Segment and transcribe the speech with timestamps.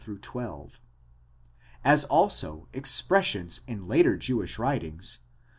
[1.85, 5.19] as also expressions in later Jewish writings